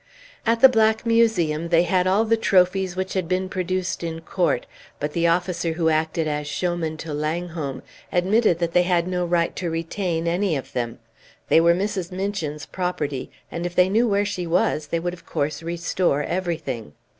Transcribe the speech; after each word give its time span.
At 0.47 0.61
the 0.61 0.67
Black 0.67 1.05
Museum 1.05 1.69
they 1.69 1.83
had 1.83 2.07
all 2.07 2.25
the 2.25 2.35
trophies 2.35 2.95
which 2.95 3.13
had 3.13 3.27
been 3.27 3.47
produced 3.49 4.03
in 4.03 4.21
court; 4.21 4.65
but 4.99 5.13
the 5.13 5.27
officer 5.27 5.73
who 5.73 5.89
acted 5.89 6.27
as 6.27 6.47
showman 6.47 6.97
to 6.97 7.13
Langholm 7.13 7.83
admitted 8.11 8.57
that 8.57 8.71
they 8.73 8.81
had 8.81 9.07
no 9.07 9.23
right 9.23 9.55
to 9.57 9.69
retain 9.69 10.25
any 10.27 10.57
of 10.57 10.73
them. 10.73 10.97
They 11.49 11.61
were 11.61 11.75
Mrs. 11.75 12.11
Minchin's 12.11 12.65
property, 12.65 13.29
and 13.51 13.63
if 13.63 13.75
they 13.75 13.89
knew 13.89 14.07
where 14.07 14.25
she 14.25 14.47
was 14.47 14.87
they 14.87 14.99
would 14.99 15.13
of 15.13 15.27
course 15.27 15.61
restore 15.61 16.23
everything. 16.23 16.93